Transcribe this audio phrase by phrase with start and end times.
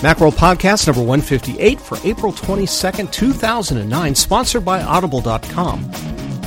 [0.00, 5.90] Macworld Podcast number 158 for April 22nd, 2009, sponsored by Audible.com.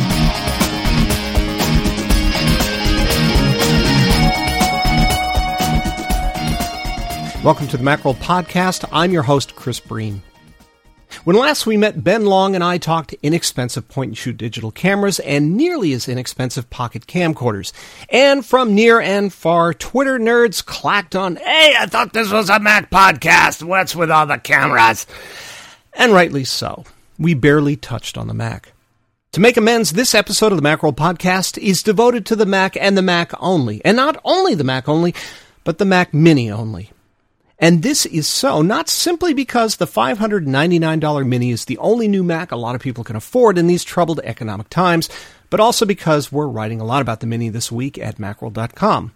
[7.48, 8.84] Welcome to the Macworld Podcast.
[8.92, 10.22] I'm your host, Chris Breen.
[11.24, 15.20] When last we met, Ben Long and I talked inexpensive point and shoot digital cameras
[15.20, 17.72] and nearly as inexpensive pocket camcorders.
[18.10, 22.60] And from near and far, Twitter nerds clacked on, Hey, I thought this was a
[22.60, 23.64] Mac podcast.
[23.64, 25.08] What's with all the cameras?
[25.94, 26.84] And rightly so.
[27.18, 28.74] We barely touched on the Mac.
[29.32, 32.98] To make amends, this episode of the Macworld Podcast is devoted to the Mac and
[32.98, 33.82] the Mac only.
[33.86, 35.16] And not only the Mac only,
[35.64, 36.92] but the Mac Mini only.
[37.60, 42.52] And this is so not simply because the $599 Mini is the only new Mac
[42.52, 45.10] a lot of people can afford in these troubled economic times,
[45.50, 49.12] but also because we're writing a lot about the Mini this week at Macworld.com.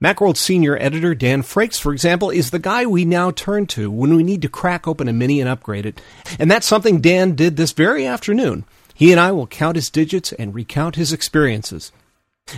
[0.00, 4.14] Macworld senior editor Dan Frakes, for example, is the guy we now turn to when
[4.14, 6.00] we need to crack open a Mini and upgrade it.
[6.38, 8.64] And that's something Dan did this very afternoon.
[8.94, 11.92] He and I will count his digits and recount his experiences.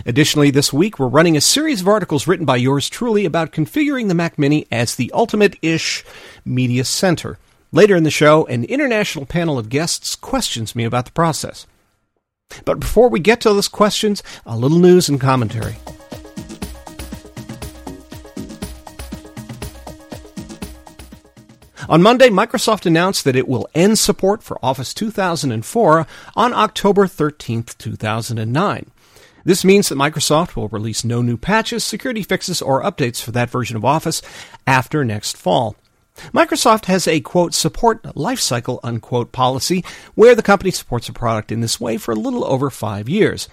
[0.05, 4.07] Additionally, this week we're running a series of articles written by yours truly about configuring
[4.07, 6.05] the Mac Mini as the ultimate ish
[6.45, 7.39] media center.
[7.71, 11.65] Later in the show, an international panel of guests questions me about the process.
[12.65, 15.77] But before we get to those questions, a little news and commentary.
[21.87, 27.63] On Monday, Microsoft announced that it will end support for Office 2004 on October 13,
[27.63, 28.91] 2009.
[29.43, 33.49] This means that Microsoft will release no new patches, security fixes, or updates for that
[33.49, 34.21] version of Office
[34.67, 35.75] after next fall.
[36.33, 39.83] Microsoft has a quote support lifecycle unquote policy
[40.15, 43.47] where the company supports a product in this way for a little over five years.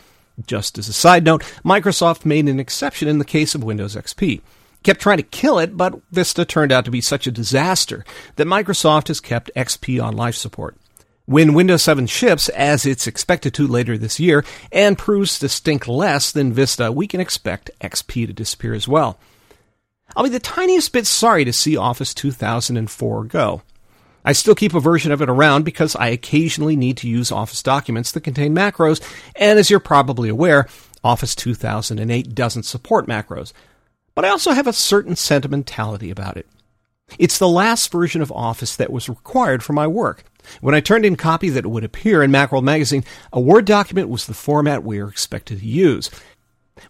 [0.46, 4.42] Just as a side note, Microsoft made an exception in the case of Windows XP.
[4.82, 8.04] Kept trying to kill it, but Vista turned out to be such a disaster
[8.36, 10.76] that Microsoft has kept XP on life support.
[11.28, 15.88] When Windows 7 ships, as it's expected to later this year, and proves to stink
[15.88, 19.18] less than Vista, we can expect XP to disappear as well.
[20.14, 23.62] I'll be the tiniest bit sorry to see Office 2004 go.
[24.24, 27.60] I still keep a version of it around because I occasionally need to use Office
[27.60, 29.02] documents that contain macros,
[29.34, 30.68] and as you're probably aware,
[31.02, 33.52] Office 2008 doesn't support macros.
[34.14, 36.46] But I also have a certain sentimentality about it.
[37.18, 40.24] It's the last version of Office that was required for my work.
[40.60, 44.26] When I turned in copy that would appear in Macworld magazine, a Word document was
[44.26, 46.10] the format we were expected to use.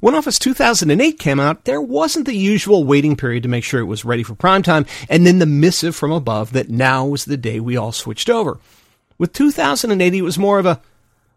[0.01, 3.85] When Office 2008 came out, there wasn't the usual waiting period to make sure it
[3.85, 7.37] was ready for prime time, and then the missive from above that now was the
[7.37, 8.59] day we all switched over.
[9.19, 10.81] With 2008, it was more of a,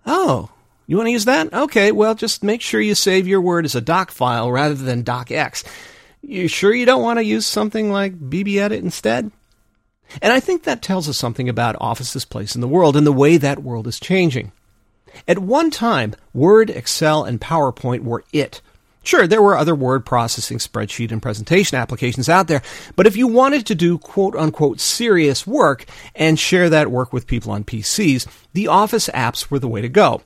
[0.06, 0.50] oh,
[0.88, 1.54] you want to use that?
[1.54, 5.04] Okay, well, just make sure you save your Word as a doc file rather than
[5.04, 5.64] docx.
[6.22, 9.32] You sure you don't want to use something like BBEdit instead?
[10.22, 13.12] And I think that tells us something about Office's place in the world and the
[13.12, 14.52] way that world is changing.
[15.28, 18.62] At one time, Word, Excel, and PowerPoint were it.
[19.02, 22.62] Sure, there were other word processing, spreadsheet, and presentation applications out there,
[22.96, 27.26] but if you wanted to do quote unquote serious work and share that work with
[27.26, 30.22] people on PCs, the Office apps were the way to go.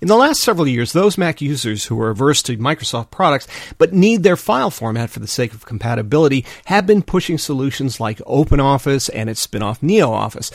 [0.00, 3.48] In the last several years, those Mac users who are averse to Microsoft products
[3.78, 8.18] but need their file format for the sake of compatibility have been pushing solutions like
[8.18, 10.52] OpenOffice and its spin-off NeoOffice.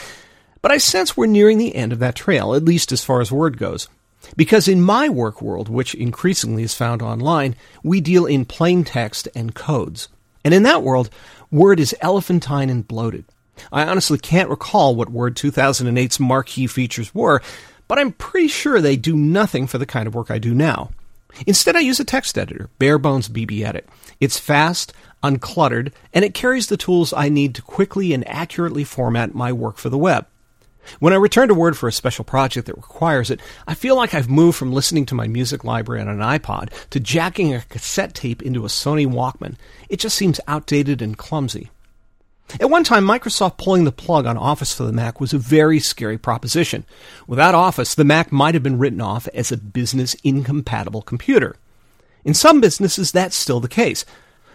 [0.61, 3.31] But I sense we're nearing the end of that trail, at least as far as
[3.31, 3.87] Word goes.
[4.35, 9.27] Because in my work world, which increasingly is found online, we deal in plain text
[9.33, 10.09] and codes.
[10.43, 11.09] And in that world,
[11.51, 13.25] Word is elephantine and bloated.
[13.71, 17.41] I honestly can't recall what Word 2008's marquee features were,
[17.89, 20.91] but I'm pretty sure they do nothing for the kind of work I do now.
[21.45, 23.83] Instead, I use a text editor, barebones BBEdit.
[24.21, 24.93] It's fast,
[25.23, 29.77] uncluttered, and it carries the tools I need to quickly and accurately format my work
[29.77, 30.27] for the web.
[30.99, 34.13] When I return to Word for a special project that requires it, I feel like
[34.13, 38.13] I've moved from listening to my music library on an iPod to jacking a cassette
[38.13, 39.55] tape into a Sony Walkman.
[39.89, 41.69] It just seems outdated and clumsy.
[42.59, 45.79] At one time, Microsoft pulling the plug on Office for the Mac was a very
[45.79, 46.83] scary proposition.
[47.27, 51.55] Without Office, the Mac might have been written off as a business incompatible computer.
[52.25, 54.03] In some businesses, that's still the case.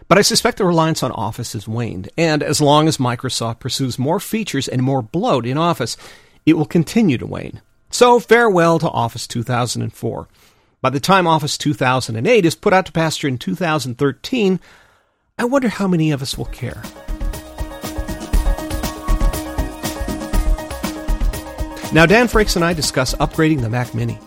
[0.08, 3.98] But I suspect the reliance on Office has waned, and as long as Microsoft pursues
[3.98, 5.96] more features and more bloat in Office,
[6.44, 7.62] it will continue to wane.
[7.90, 10.28] So farewell to Office 2004.
[10.82, 14.60] By the time Office 2008 is put out to pasture in 2013,
[15.38, 16.82] I wonder how many of us will care.
[21.94, 24.18] Now, Dan Frakes and I discuss upgrading the Mac Mini.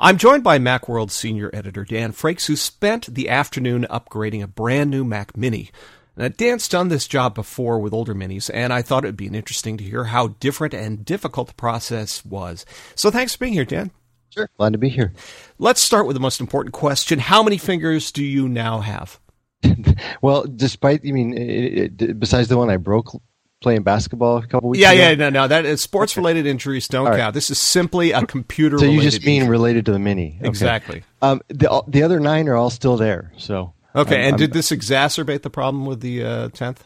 [0.00, 4.90] I'm joined by Macworld senior editor Dan Frakes, who spent the afternoon upgrading a brand
[4.90, 5.70] new Mac Mini.
[6.16, 9.26] Now, Dan's done this job before with older minis, and I thought it would be
[9.26, 12.64] interesting to hear how different and difficult the process was.
[12.94, 13.90] So thanks for being here, Dan.
[14.30, 15.12] Sure, glad to be here.
[15.58, 17.18] Let's start with the most important question.
[17.18, 19.20] How many fingers do you now have?
[20.22, 23.20] well, despite, I mean, it, it, besides the one I broke
[23.60, 25.00] playing basketball a couple weeks yeah, ago?
[25.00, 25.48] Yeah, no, no.
[25.48, 27.18] That is sports related injuries don't right.
[27.18, 27.34] count.
[27.34, 28.78] This is simply a computer.
[28.78, 29.50] so you just mean injury.
[29.50, 30.36] related to the mini?
[30.40, 30.48] Okay.
[30.48, 31.02] Exactly.
[31.22, 33.32] Um, the the other nine are all still there.
[33.36, 34.16] So okay.
[34.16, 36.84] I'm, and did I'm, this exacerbate the problem with the uh, tenth?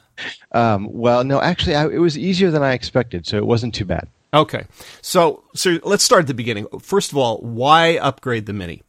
[0.55, 1.41] Uh, um, well, no.
[1.41, 4.09] Actually, I, it was easier than I expected, so it wasn't too bad.
[4.33, 4.67] Okay.
[5.03, 6.67] So so let's start at the beginning.
[6.81, 8.83] First of all, why upgrade the mini?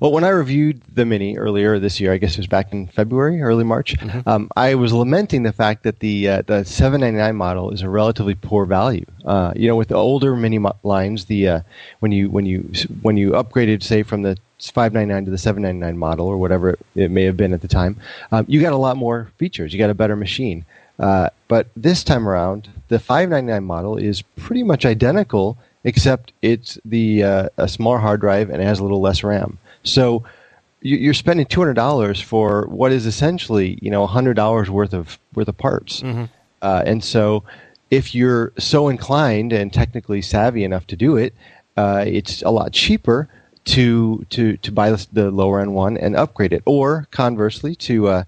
[0.00, 2.86] Well, when I reviewed the Mini earlier this year, I guess it was back in
[2.86, 4.26] February, early March, mm-hmm.
[4.26, 8.34] um, I was lamenting the fact that the uh, the 799 model is a relatively
[8.34, 9.04] poor value.
[9.26, 11.60] Uh, you know, with the older Mini mo- lines, the uh,
[11.98, 16.26] when you when you when you upgraded, say, from the 599 to the 799 model
[16.26, 17.96] or whatever it, it may have been at the time,
[18.32, 19.74] um, you got a lot more features.
[19.74, 20.64] You got a better machine.
[20.98, 27.22] Uh, but this time around, the 599 model is pretty much identical, except it's the
[27.22, 29.58] uh, a smaller hard drive and it has a little less RAM.
[29.82, 30.24] So
[30.82, 35.18] you're spending two hundred dollars for what is essentially you know hundred dollars worth of
[35.34, 36.24] worth of parts, mm-hmm.
[36.62, 37.44] uh, and so
[37.90, 41.34] if you're so inclined and technically savvy enough to do it,
[41.76, 43.28] uh, it's a lot cheaper
[43.64, 48.24] to to to buy the lower end one and upgrade it, or conversely to uh,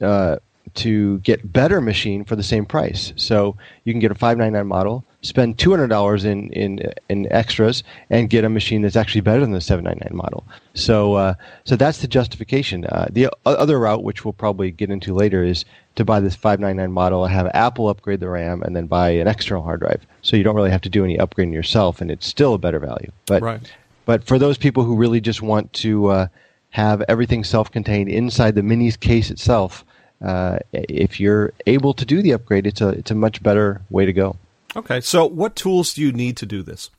[0.00, 0.36] uh
[0.74, 3.12] to get better machine for the same price.
[3.16, 8.44] So you can get a 599 model, spend $200 in, in, in extras, and get
[8.44, 10.44] a machine that's actually better than the 799 model.
[10.74, 11.34] So, uh,
[11.64, 12.84] so that's the justification.
[12.86, 15.64] Uh, the other route, which we'll probably get into later, is
[15.94, 19.62] to buy this 599 model, have Apple upgrade the RAM, and then buy an external
[19.62, 20.04] hard drive.
[20.22, 22.80] So you don't really have to do any upgrading yourself, and it's still a better
[22.80, 23.12] value.
[23.26, 23.72] But, right.
[24.04, 26.26] but for those people who really just want to uh,
[26.70, 29.84] have everything self-contained inside the Mini's case itself,
[30.22, 34.06] uh, if you're able to do the upgrade, it's a it's a much better way
[34.06, 34.36] to go.
[34.74, 36.90] Okay, so what tools do you need to do this?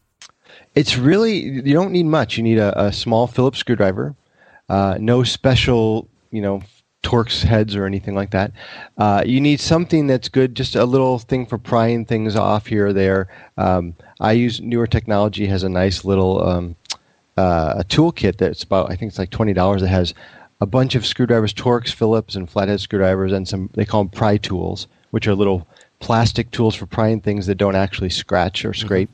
[0.75, 2.38] It's really you don't need much.
[2.38, 4.16] You need a, a small Phillips screwdriver,
[4.70, 6.62] uh, no special you know
[7.04, 8.52] Torx heads or anything like that.
[8.98, 12.88] Uh, you need something that's good, just a little thing for prying things off here
[12.88, 13.28] or there.
[13.58, 16.76] Um, I use newer technology has a nice little um,
[17.38, 19.81] uh, a toolkit that's about I think it's like twenty dollars.
[19.81, 20.14] That has
[20.62, 24.38] a bunch of screwdrivers, Torx, Phillips, and flathead screwdrivers, and some they call them pry
[24.38, 25.68] tools, which are little
[26.04, 28.86] plastic tools for prying things that don't actually scratch or mm-hmm.
[28.86, 29.10] scrape.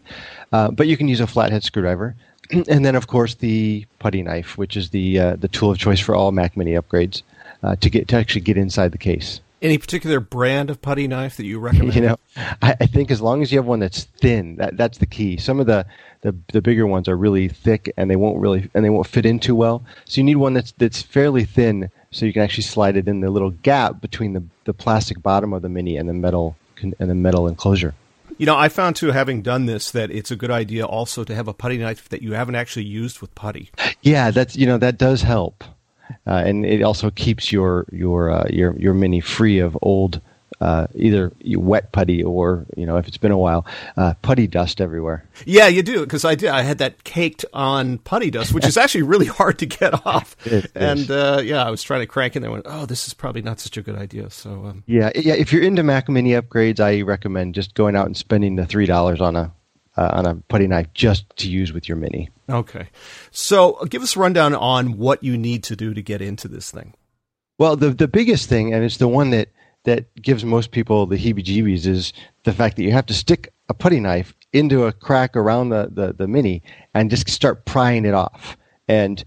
[0.52, 2.16] Uh, but you can use a flathead screwdriver,
[2.52, 6.00] and then of course the putty knife, which is the uh, the tool of choice
[6.00, 7.22] for all Mac Mini upgrades
[7.62, 9.40] uh, to get to actually get inside the case.
[9.62, 11.94] Any particular brand of putty knife that you recommend?
[11.96, 12.18] you know,
[12.62, 15.38] I, I, think as long as you have one that's thin, that that's the key.
[15.38, 15.86] Some of the,
[16.22, 19.28] the the bigger ones are really thick and they won't really and they won't fit
[19.28, 19.84] in too well.
[20.06, 23.20] So you need one that's that's fairly thin, so you can actually slide it in
[23.20, 27.12] the little gap between the the plastic bottom of the mini and the metal and
[27.12, 27.94] a metal enclosure.
[28.38, 31.36] You know, I found too, having done this, that it's a good idea also to
[31.36, 33.70] have a putty knife that you haven't actually used with putty.
[34.02, 35.64] Yeah, that's you know that does help
[36.28, 40.22] uh, and it also keeps your your uh, your your mini free of old
[40.62, 43.66] uh, either wet putty or you know if it's been a while
[43.98, 45.28] uh, putty dust everywhere.
[45.46, 46.50] Yeah, you do because I did.
[46.50, 50.36] I had that caked on putty dust, which is actually really hard to get off.
[50.76, 52.40] and uh, yeah, I was trying to crank it.
[52.40, 54.30] and I went, oh, this is probably not such a good idea.
[54.30, 55.34] So um, yeah, yeah.
[55.34, 58.86] If you're into Mac Mini upgrades, I recommend just going out and spending the three
[58.86, 59.54] dollars on a
[59.98, 62.30] uh, on a putty knife just to use with your mini.
[62.50, 62.88] Okay.
[63.32, 66.72] So give us a rundown on what you need to do to get into this
[66.72, 66.94] thing.
[67.58, 69.50] Well, the the biggest thing, and it's the one that
[69.84, 73.74] that gives most people the heebie-jeebies, is the fact that you have to stick a
[73.74, 76.62] putty knife into a crack around the, the, the mini
[76.94, 78.58] and just start prying it off,
[78.88, 79.24] and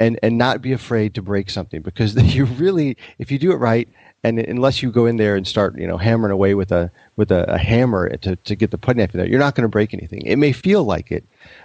[0.00, 3.56] and and not be afraid to break something because you really, if you do it
[3.56, 3.88] right,
[4.24, 7.30] and unless you go in there and start you know hammering away with a with
[7.30, 9.68] a, a hammer to, to get the putty knife in there, you're not going to
[9.68, 10.22] break anything.
[10.22, 11.24] It may feel like it,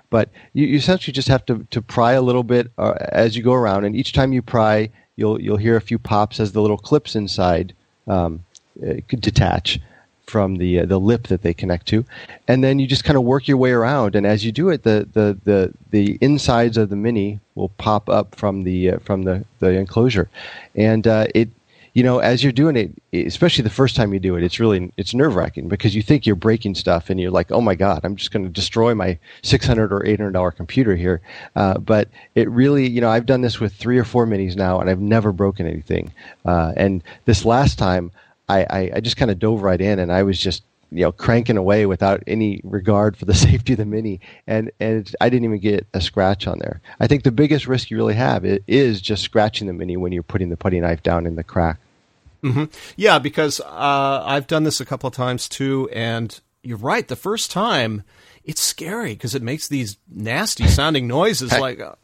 [0.10, 3.44] but you, you essentially just have to, to pry a little bit uh, as you
[3.44, 6.62] go around, and each time you pry, you'll you'll hear a few pops as the
[6.62, 7.74] little clips inside
[8.10, 8.44] um,
[8.86, 9.80] uh, detach
[10.30, 12.06] from the uh, the lip that they connect to,
[12.48, 14.16] and then you just kind of work your way around.
[14.16, 18.10] And as you do it, the the the, the insides of the mini will pop
[18.10, 20.30] up from the uh, from the, the enclosure,
[20.76, 21.50] and uh, it
[22.00, 24.90] you know, as you're doing it, especially the first time you do it, it's really
[24.96, 28.00] it's nerve wracking because you think you're breaking stuff and you're like, oh my god,
[28.06, 31.20] I'm just going to destroy my six hundred or eight hundred dollar computer here.
[31.58, 34.80] Uh, but it really, you know, I've done this with three or four minis now,
[34.80, 36.14] and I've never broken anything.
[36.46, 38.14] Uh, and this last time,
[38.48, 40.64] I, I, I just kind of dove right in, and I was just
[40.94, 45.14] you know cranking away without any regard for the safety of the mini and and
[45.20, 46.80] I didn't even get a scratch on there.
[47.02, 50.24] I think the biggest risk you really have is just scratching the mini when you're
[50.24, 51.78] putting the putty knife down in the crack.
[52.44, 52.66] Mm-hmm.
[52.96, 57.08] Yeah, because uh, I've done this a couple of times too, and you're right.
[57.08, 58.04] The first time,
[58.44, 61.80] it's scary because it makes these nasty sounding noises like.
[61.80, 61.96] Uh,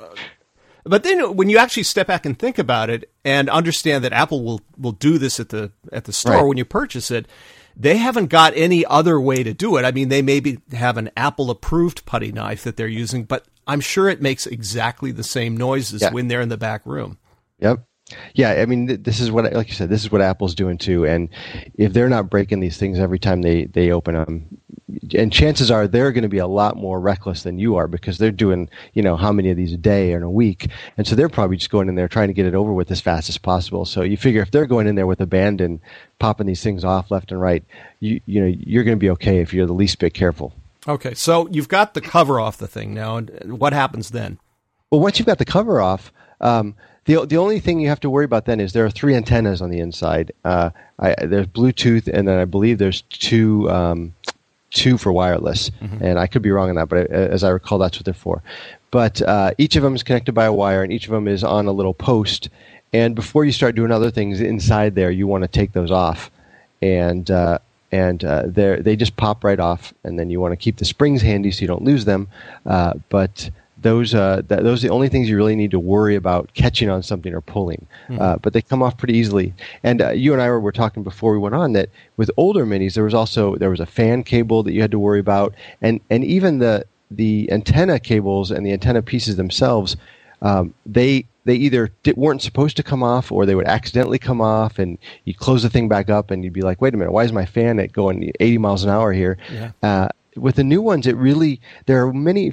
[0.83, 4.43] but then when you actually step back and think about it and understand that Apple
[4.43, 6.45] will, will do this at the at the store right.
[6.45, 7.27] when you purchase it,
[7.75, 9.85] they haven't got any other way to do it.
[9.85, 13.81] I mean, they maybe have an Apple approved putty knife that they're using, but I'm
[13.81, 16.11] sure it makes exactly the same noises yeah.
[16.11, 17.17] when they're in the back room.
[17.59, 17.83] Yep.
[18.35, 21.07] Yeah, I mean, this is what, like you said, this is what Apple's doing too.
[21.07, 21.27] And
[21.73, 24.59] if they're not breaking these things every time they they open them,
[25.17, 28.19] and chances are they're going to be a lot more reckless than you are because
[28.19, 31.07] they're doing, you know, how many of these a day or in a week, and
[31.07, 33.27] so they're probably just going in there trying to get it over with as fast
[33.27, 33.85] as possible.
[33.85, 35.81] So you figure if they're going in there with abandon,
[36.19, 37.63] popping these things off left and right,
[38.01, 40.53] you you know, you're going to be okay if you're the least bit careful.
[40.87, 44.37] Okay, so you've got the cover off the thing now, and what happens then?
[44.91, 46.11] Well, once you've got the cover off.
[46.41, 49.15] Um, the the only thing you have to worry about then is there are three
[49.15, 50.31] antennas on the inside.
[50.43, 54.13] Uh, I, there's Bluetooth, and then I believe there's two um,
[54.71, 55.71] two for wireless.
[55.81, 56.03] Mm-hmm.
[56.03, 58.41] And I could be wrong on that, but as I recall, that's what they're for.
[58.91, 61.43] But uh, each of them is connected by a wire, and each of them is
[61.43, 62.49] on a little post.
[62.93, 66.31] And before you start doing other things inside there, you want to take those off,
[66.81, 67.59] and uh,
[67.91, 69.93] and uh, they just pop right off.
[70.03, 72.27] And then you want to keep the springs handy so you don't lose them.
[72.65, 76.15] Uh, but those uh, th- those are the only things you really need to worry
[76.15, 77.85] about catching on something or pulling.
[78.07, 78.21] Mm-hmm.
[78.21, 79.53] Uh, but they come off pretty easily.
[79.83, 82.65] And uh, you and I were, were talking before we went on that with older
[82.65, 85.53] minis, there was also there was a fan cable that you had to worry about,
[85.81, 89.97] and and even the the antenna cables and the antenna pieces themselves,
[90.41, 94.79] um, they they either weren't supposed to come off or they would accidentally come off,
[94.79, 97.23] and you'd close the thing back up, and you'd be like, wait a minute, why
[97.23, 99.37] is my fan at going 80 miles an hour here?
[99.51, 99.71] Yeah.
[99.83, 102.51] Uh, with the new ones, it really there are many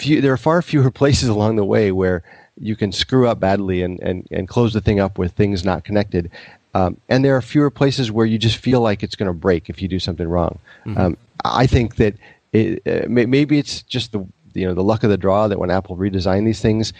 [0.00, 2.22] few, there are far fewer places along the way where
[2.58, 5.84] you can screw up badly and, and, and close the thing up with things not
[5.84, 6.30] connected.
[6.74, 9.68] Um, and there are fewer places where you just feel like it's going to break
[9.68, 10.58] if you do something wrong.
[10.84, 10.98] Mm-hmm.
[11.00, 12.14] Um, I think that
[12.52, 15.70] it, uh, maybe it's just the you know the luck of the draw that when
[15.70, 16.92] Apple redesigned these things,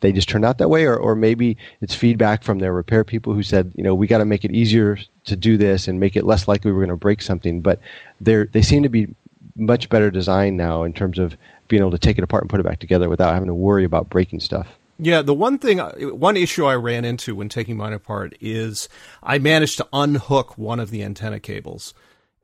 [0.00, 3.32] they just turned out that way, or, or maybe it's feedback from their repair people
[3.32, 6.16] who said, you know, we got to make it easier to do this and make
[6.16, 7.60] it less likely we're going to break something.
[7.60, 7.80] But
[8.20, 9.14] they they seem to be
[9.56, 11.36] much better designed now in terms of
[11.72, 13.82] being able to take it apart and put it back together without having to worry
[13.82, 14.68] about breaking stuff.
[14.98, 18.90] Yeah, the one thing, one issue I ran into when taking mine apart is
[19.22, 21.94] I managed to unhook one of the antenna cables.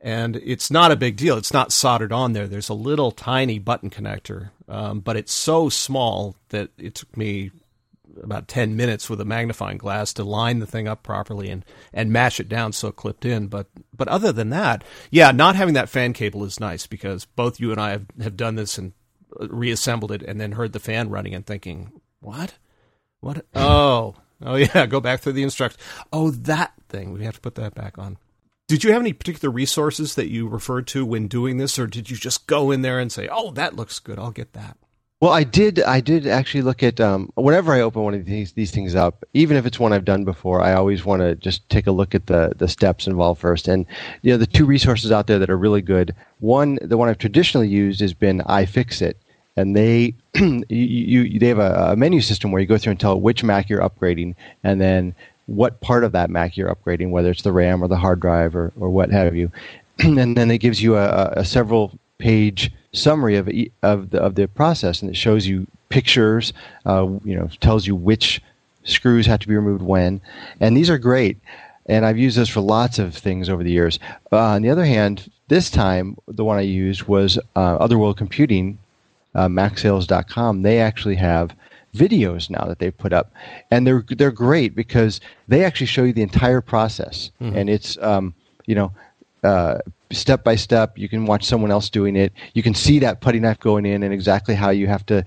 [0.01, 1.37] And it's not a big deal.
[1.37, 2.47] It's not soldered on there.
[2.47, 7.51] There's a little tiny button connector, um, but it's so small that it took me
[8.23, 12.11] about 10 minutes with a magnifying glass to line the thing up properly and, and
[12.11, 13.49] mash it down so it clipped in.
[13.49, 17.61] But, but other than that, yeah, not having that fan cable is nice because both
[17.61, 18.95] you and I have, have done this and
[19.39, 22.55] reassembled it and then heard the fan running and thinking, what?
[23.21, 23.45] What?
[23.55, 25.83] Oh, oh yeah, go back through the instructions.
[26.13, 27.13] Oh, that thing.
[27.13, 28.19] We have to put that back on.
[28.69, 32.11] Did you have any particular resources that you referred to when doing this, or did
[32.11, 34.19] you just go in there and say, "Oh, that looks good.
[34.19, 34.77] I'll get that"?
[35.21, 35.81] Well, I did.
[35.81, 39.25] I did actually look at um, whenever I open one of these these things up,
[39.35, 40.61] even if it's one I've done before.
[40.61, 43.67] I always want to just take a look at the the steps involved first.
[43.67, 43.85] And
[44.23, 46.15] you know, the two resources out there that are really good.
[46.39, 49.15] One, the one I've traditionally used has been iFixit,
[49.59, 53.01] and they you, you, they have a, a menu system where you go through and
[53.01, 55.15] tell which Mac you're upgrading, and then
[55.47, 58.55] what part of that Mac you're upgrading, whether it's the RAM or the hard drive
[58.55, 59.51] or or what have you.
[59.99, 63.49] and then it gives you a, a several page summary of
[63.83, 66.53] of the of the process, and it shows you pictures.
[66.87, 68.41] Uh, you know, tells you which
[68.85, 70.21] screws have to be removed when,
[70.61, 71.37] and these are great.
[71.87, 73.99] And I've used this for lots of things over the years.
[74.31, 78.79] Uh, on the other hand, this time the one I used was uh, Otherworld Computing,
[79.39, 80.63] uh, MacSales.com.
[80.63, 81.55] They actually have
[81.95, 83.33] videos now that they've put up,
[83.71, 87.57] and they're they're great because they actually show you the entire process, mm-hmm.
[87.57, 88.35] and it's um,
[88.67, 88.93] you know
[89.45, 89.79] uh,
[90.11, 90.99] step by step.
[90.99, 92.33] You can watch someone else doing it.
[92.55, 95.25] You can see that putty knife going in and exactly how you have to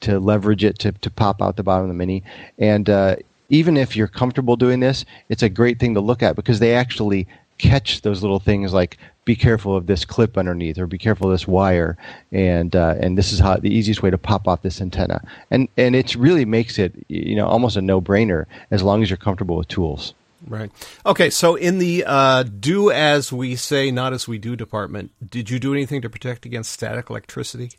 [0.00, 2.24] to leverage it to to pop out the bottom of the mini.
[2.58, 3.16] And uh,
[3.50, 6.74] even if you're comfortable doing this, it's a great thing to look at because they
[6.74, 11.28] actually catch those little things like be careful of this clip underneath or be careful
[11.28, 11.96] of this wire
[12.32, 15.68] and uh, and this is how the easiest way to pop off this antenna and
[15.76, 19.16] and it really makes it you know almost a no brainer as long as you're
[19.16, 20.14] comfortable with tools
[20.46, 20.70] Right.
[21.06, 21.30] Okay.
[21.30, 25.58] So, in the uh, do as we say, not as we do department, did you
[25.58, 27.70] do anything to protect against static electricity?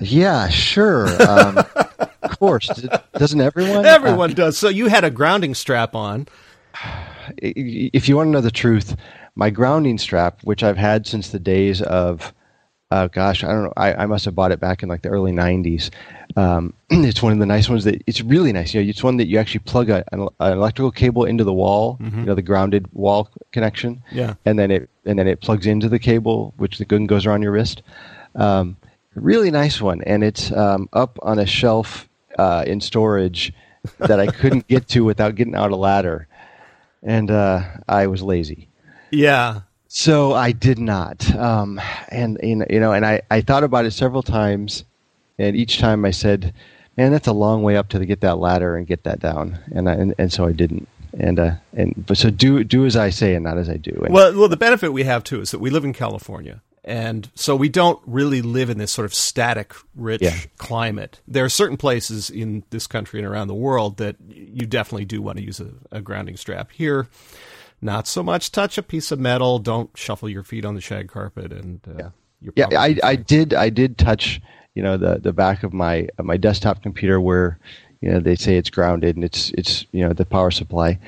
[0.00, 1.08] Yeah, sure.
[1.22, 1.58] Um,
[2.22, 2.68] of course.
[3.14, 3.86] Doesn't everyone?
[3.86, 4.58] Everyone uh, does.
[4.58, 6.28] So, you had a grounding strap on.
[7.42, 8.96] If you want to know the truth,
[9.38, 12.34] my grounding strap, which I've had since the days of,
[12.90, 15.10] uh, gosh, I don't know, I, I must have bought it back in like the
[15.10, 15.90] early '90s.
[16.36, 18.74] Um, it's one of the nice ones that it's really nice.
[18.74, 21.52] You know, it's one that you actually plug a, an, an electrical cable into the
[21.52, 22.18] wall, mm-hmm.
[22.18, 25.88] you know, the grounded wall connection, yeah, and then it and then it plugs into
[25.88, 27.82] the cable, which the gun goes around your wrist.
[28.34, 28.76] Um,
[29.14, 32.08] really nice one, and it's um, up on a shelf
[32.40, 33.52] uh, in storage
[33.98, 36.26] that I couldn't get to without getting out a ladder,
[37.04, 38.68] and uh, I was lazy.
[39.10, 39.60] Yeah.
[39.88, 44.22] So I did not, um, and you know, and I, I thought about it several
[44.22, 44.84] times,
[45.38, 46.52] and each time I said,
[46.98, 49.88] "Man, that's a long way up to get that ladder and get that down," and
[49.88, 50.88] I, and, and so I didn't
[51.18, 53.92] and uh, and but so do do as I say and not as I do.
[54.04, 57.30] And, well, well, the benefit we have too is that we live in California, and
[57.34, 60.36] so we don't really live in this sort of static rich yeah.
[60.58, 61.20] climate.
[61.26, 65.22] There are certain places in this country and around the world that you definitely do
[65.22, 66.70] want to use a, a grounding strap.
[66.72, 67.08] Here,
[67.80, 68.52] not so much.
[68.52, 69.58] Touch a piece of metal.
[69.58, 72.10] Don't shuffle your feet on the shag carpet, and uh,
[72.56, 72.80] yeah, yeah.
[72.80, 74.40] I, I did I did touch
[74.74, 77.58] you know the the back of my my desktop computer where
[78.00, 80.98] you know they say it's grounded and it's it's you know the power supply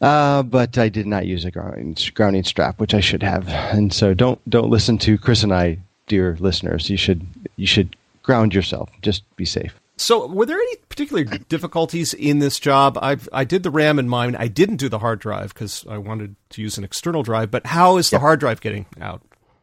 [0.00, 3.48] uh, but I did not use a grounding, grounding strap, which I should have.
[3.48, 6.90] And so don't don't listen to Chris and I, dear listeners.
[6.90, 8.90] You should you should ground yourself.
[9.02, 9.74] Just be safe.
[9.98, 12.98] So, were there any particular difficulties in this job?
[13.00, 14.36] I I did the RAM in mine.
[14.36, 17.50] I didn't do the hard drive because I wanted to use an external drive.
[17.50, 19.22] But how is the hard drive getting out?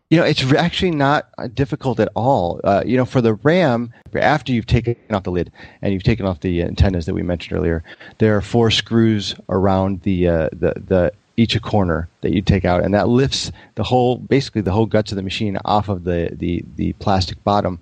[0.09, 2.61] You know, it's actually not uh, difficult at all.
[2.63, 6.25] Uh, you know, for the RAM, after you've taken off the lid and you've taken
[6.25, 7.83] off the antennas that we mentioned earlier,
[8.17, 12.65] there are four screws around the uh, the the each a corner that you take
[12.65, 16.03] out, and that lifts the whole, basically the whole guts of the machine off of
[16.03, 17.79] the the the plastic bottom.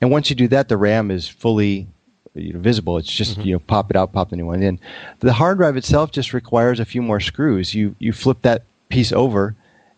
[0.00, 1.86] And once you do that, the RAM is fully
[2.34, 2.98] you know, visible.
[2.98, 3.48] It's just mm-hmm.
[3.48, 4.78] you know pop it out, pop the new one in.
[5.20, 7.74] The hard drive itself just requires a few more screws.
[7.74, 9.54] You you flip that piece over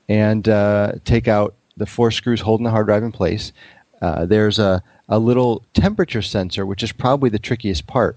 [0.09, 3.53] and uh, take out the four screws holding the hard drive in place.
[4.01, 8.17] Uh, there's a, a little temperature sensor, which is probably the trickiest part.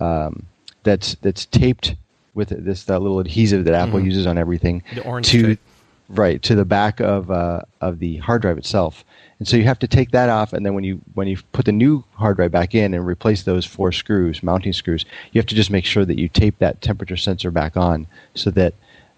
[0.00, 0.46] Um,
[0.82, 1.94] that's that's taped
[2.34, 4.06] with this that little adhesive that Apple mm-hmm.
[4.06, 4.82] uses on everything.
[4.94, 5.56] The orange to
[6.08, 9.04] right to the back of uh, of the hard drive itself.
[9.38, 11.66] And so you have to take that off, and then when you when you put
[11.66, 15.46] the new hard drive back in and replace those four screws, mounting screws, you have
[15.48, 18.72] to just make sure that you tape that temperature sensor back on, so that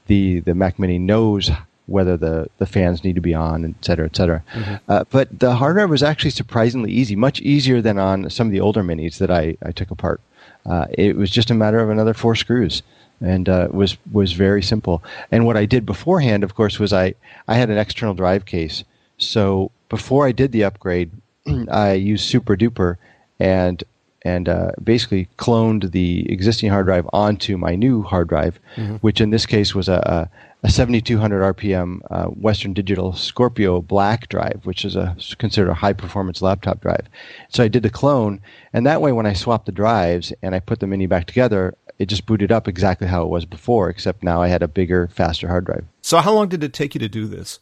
[0.09, 1.51] the the Mac Mini knows
[1.87, 4.43] whether the, the fans need to be on, et cetera, et cetera.
[4.53, 4.75] Mm-hmm.
[4.89, 8.53] Uh, but the hard drive was actually surprisingly easy, much easier than on some of
[8.53, 10.21] the older minis that I, I took apart.
[10.67, 12.83] Uh, it was just a matter of another four screws
[13.23, 15.03] and uh, was was very simple.
[15.33, 17.15] And what I did beforehand, of course, was I,
[17.47, 18.85] I had an external drive case.
[19.19, 21.11] So before I did the upgrade,
[21.71, 22.97] I used SuperDuper
[23.39, 23.85] and
[24.23, 28.97] and uh, basically cloned the existing hard drive onto my new hard drive, mm-hmm.
[28.97, 30.29] which in this case was a,
[30.65, 35.93] a 7200 RPM uh, Western Digital Scorpio Black drive, which is a considered a high
[35.93, 37.07] performance laptop drive.
[37.49, 38.41] So I did the clone,
[38.73, 41.75] and that way when I swapped the drives and I put the mini back together,
[41.99, 45.09] it just booted up exactly how it was before, except now I had a bigger,
[45.09, 45.85] faster hard drive.
[46.03, 47.61] So how long did it take you to do this?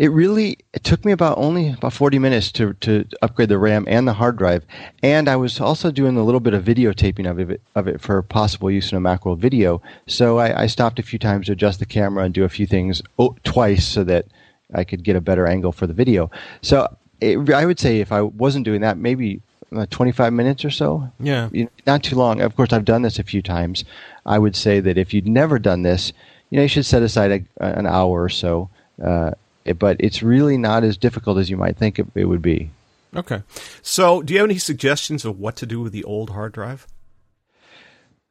[0.00, 3.84] It really it took me about only about 40 minutes to, to upgrade the RAM
[3.86, 4.64] and the hard drive.
[5.02, 8.22] And I was also doing a little bit of videotaping of it, of it for
[8.22, 9.82] possible use in a Macworld video.
[10.06, 12.66] So I, I stopped a few times to adjust the camera and do a few
[12.66, 14.24] things oh, twice so that
[14.72, 16.30] I could get a better angle for the video.
[16.62, 16.88] So
[17.20, 19.42] it, I would say if I wasn't doing that, maybe
[19.76, 21.12] uh, 25 minutes or so.
[21.20, 21.50] Yeah.
[21.86, 22.40] Not too long.
[22.40, 23.84] Of course, I've done this a few times.
[24.24, 26.14] I would say that if you'd never done this,
[26.48, 28.70] you know, you should set aside a, an hour or so
[29.04, 29.32] uh,
[29.78, 32.70] but it's really not as difficult as you might think it, it would be.
[33.14, 33.42] Okay.
[33.82, 36.86] So, do you have any suggestions of what to do with the old hard drive?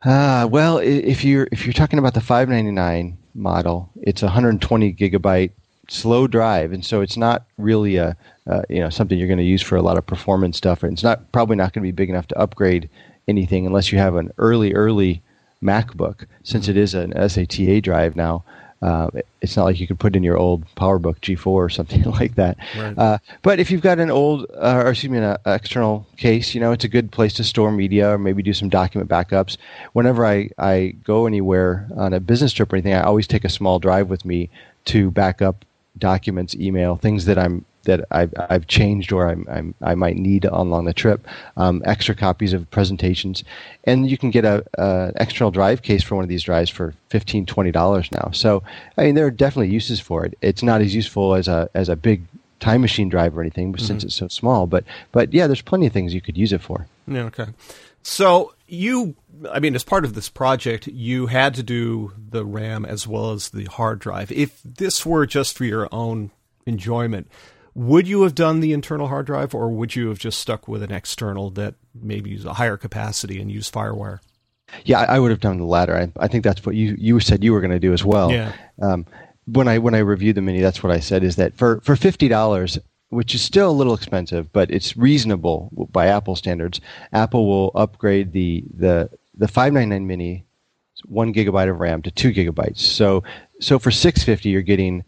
[0.04, 5.52] Uh, well, if you're if you're talking about the 599 model, it's a 120 gigabyte
[5.90, 8.16] slow drive, and so it's not really a
[8.48, 10.84] uh, you know something you're going to use for a lot of performance stuff.
[10.84, 12.90] And it's not probably not going to be big enough to upgrade
[13.28, 15.22] anything unless you have an early early
[15.62, 18.46] MacBook, since it is an SATA drive now.
[18.82, 19.10] Uh,
[19.42, 22.58] it's not like you could put in your old PowerBook G4 or something like that.
[22.78, 22.98] Right.
[22.98, 26.62] Uh, but if you've got an old, uh, or excuse me, an external case, you
[26.62, 29.58] know, it's a good place to store media or maybe do some document backups.
[29.94, 33.50] Whenever I, I go anywhere on a business trip or anything, I always take a
[33.50, 34.50] small drive with me
[34.86, 35.66] to back up
[35.98, 40.46] documents, email, things that I'm that I've, I've changed or I'm, I'm, i might need
[40.46, 43.44] along the trip, um, extra copies of presentations.
[43.84, 46.94] And you can get a, a, external drive case for one of these drives for
[47.10, 48.30] $15, $20 now.
[48.32, 48.64] So,
[48.98, 50.38] I mean, there are definitely uses for it.
[50.42, 52.22] It's not as useful as a, as a big
[52.60, 53.84] time machine drive or anything mm-hmm.
[53.84, 54.68] since it's so small.
[54.68, 56.86] But, but yeah, there's plenty of things you could use it for.
[57.08, 57.48] Yeah, okay.
[58.04, 59.16] So You,
[59.52, 63.32] I mean, as part of this project, you had to do the RAM as well
[63.32, 64.32] as the hard drive.
[64.32, 66.30] If this were just for your own
[66.68, 67.28] enjoyment,
[67.80, 70.84] would you have done the internal hard drive, or would you have just stuck with
[70.84, 74.20] an external that maybe use a higher capacity and use FireWire?
[74.84, 75.96] Yeah, I would have done the latter.
[75.96, 78.32] I, I think that's what you, you said you were going to do as well.
[78.34, 78.52] Yeah.
[78.82, 79.06] Um,
[79.46, 81.96] when I when I reviewed the mini, that's what I said is that for for
[81.96, 82.78] fifty dollars,
[83.12, 86.82] which is still a little expensive, but it's reasonable by Apple standards.
[87.14, 90.46] Apple will upgrade the the the 599 mini,
[91.06, 92.80] one gigabyte of RAM to two gigabytes.
[92.80, 93.24] So
[93.62, 95.06] so for 650, you're getting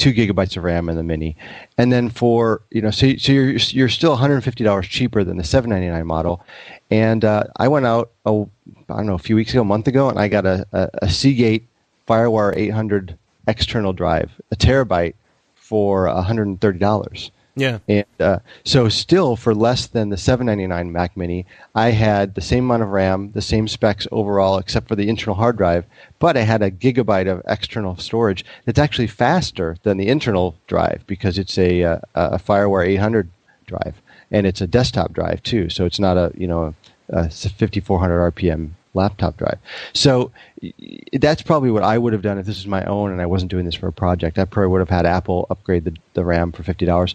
[0.00, 1.36] two gigabytes of RAM in the mini,
[1.78, 5.44] and then for you know so so you're you're still 150 dollars cheaper than the
[5.44, 6.44] 799 model.
[6.90, 8.48] And uh, I went out oh
[8.88, 10.88] I don't know a few weeks ago, a month ago, and I got a, a,
[11.02, 11.66] a Seagate
[12.08, 15.14] FireWire 800 external drive, a terabyte,
[15.54, 17.30] for 130 dollars.
[17.60, 17.78] Yeah.
[17.88, 22.64] And uh, so, still for less than the 799 Mac Mini, I had the same
[22.64, 25.84] amount of RAM, the same specs overall, except for the internal hard drive.
[26.18, 31.04] But I had a gigabyte of external storage that's actually faster than the internal drive
[31.06, 33.28] because it's a, uh, a, a FireWire 800
[33.66, 35.68] drive, and it's a desktop drive too.
[35.68, 36.74] So it's not a you know
[37.10, 39.58] a 5400 RPM laptop drive.
[39.92, 40.32] So
[41.12, 43.50] that's probably what I would have done if this was my own and I wasn't
[43.50, 44.38] doing this for a project.
[44.38, 47.14] I probably would have had Apple upgrade the, the RAM for fifty dollars,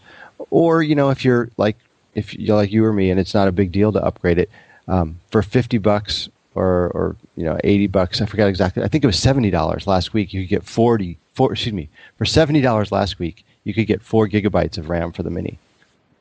[0.50, 1.78] or you know if you're like
[2.14, 4.50] if you're like you or me and it's not a big deal to upgrade it
[4.88, 8.22] um, for fifty bucks or or you know eighty bucks.
[8.22, 8.84] I forgot exactly.
[8.84, 10.34] I think it was seventy dollars last week.
[10.34, 11.20] You could get forty.
[11.34, 15.12] Four, excuse me, for seventy dollars last week, you could get four gigabytes of RAM
[15.12, 15.60] for the Mini.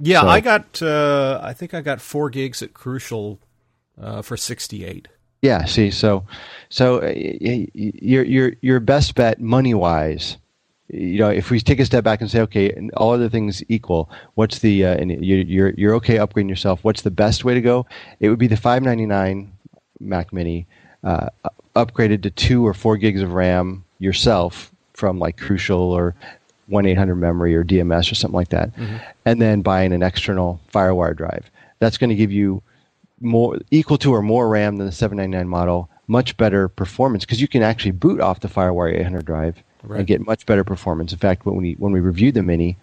[0.00, 0.82] Yeah, so, I got.
[0.82, 3.38] Uh, I think I got four gigs at Crucial
[4.00, 5.06] uh, for sixty eight.
[5.40, 5.64] Yeah.
[5.66, 6.24] See, so
[6.68, 10.36] so uh, your your your best bet money wise.
[10.94, 14.08] You know, if we take a step back and say, okay, all other things equal,
[14.34, 16.84] what's the uh, and you're you're okay upgrading yourself?
[16.84, 17.86] What's the best way to go?
[18.20, 19.52] It would be the 599
[20.00, 20.66] Mac Mini,
[21.02, 21.30] uh,
[21.74, 26.14] upgraded to two or four gigs of RAM yourself from like Crucial or
[26.66, 28.96] one eight hundred memory or DMS or something like that, mm-hmm.
[29.24, 31.50] and then buying an external FireWire drive.
[31.80, 32.62] That's going to give you
[33.20, 37.48] more equal to or more RAM than the 799 model, much better performance because you
[37.48, 39.98] can actually boot off the FireWire 800 drive right.
[39.98, 41.12] and get much better performance.
[41.12, 42.76] In fact, when we when we reviewed the Mini,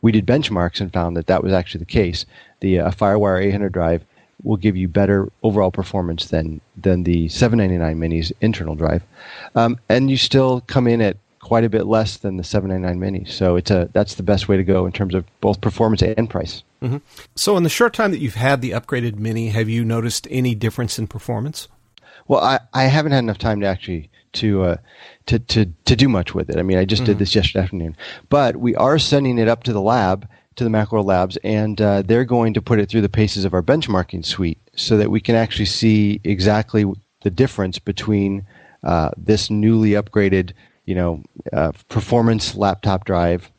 [0.00, 2.26] we did benchmarks and found that that was actually the case.
[2.60, 4.04] The uh, FireWire 800 drive
[4.42, 9.02] will give you better overall performance than than the 799 Mini's internal drive,
[9.54, 13.24] um, and you still come in at quite a bit less than the 799 Mini.
[13.24, 16.30] So it's a that's the best way to go in terms of both performance and
[16.30, 16.62] price.
[16.80, 16.98] Mm-hmm.
[17.36, 20.54] So in the short time that you've had the upgraded Mini, have you noticed any
[20.54, 21.68] difference in performance?
[22.26, 24.76] Well, I, I haven't had enough time to actually to uh,
[25.26, 26.58] to to to do much with it.
[26.58, 27.12] I mean, I just mm-hmm.
[27.12, 27.96] did this yesterday afternoon,
[28.28, 32.02] but we are sending it up to the lab to the Macworld Labs, and uh,
[32.02, 35.20] they're going to put it through the paces of our benchmarking suite so that we
[35.20, 36.84] can actually see exactly
[37.22, 38.46] the difference between
[38.82, 40.52] uh, this newly upgraded
[40.84, 43.50] you know, uh, performance laptop drive,